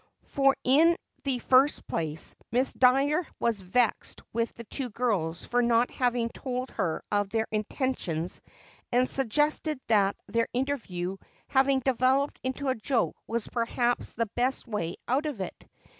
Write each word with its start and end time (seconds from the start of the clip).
For 0.23 0.55
in 0.63 0.95
the 1.25 1.37
first 1.37 1.85
place 1.85 2.35
Miss 2.51 2.73
Dyer 2.73 3.27
was 3.39 3.61
vexed 3.61 4.23
with 4.33 4.51
the 4.55 4.63
two 4.63 4.89
girls 4.89 5.45
for 5.45 5.61
not 5.61 5.91
having 5.91 6.29
told 6.29 6.71
her 6.71 7.03
of 7.11 7.29
their 7.29 7.45
intentions 7.51 8.41
and 8.91 9.07
suggested 9.07 9.79
that 9.89 10.15
their 10.25 10.47
interview 10.53 11.17
having 11.49 11.81
developed 11.81 12.39
into 12.41 12.69
a 12.69 12.73
joke 12.73 13.15
was 13.27 13.47
perhaps 13.47 14.13
the 14.13 14.25
best 14.35 14.67
way 14.67 14.95
out 15.07 15.27
of 15.27 15.39
it. 15.39 15.67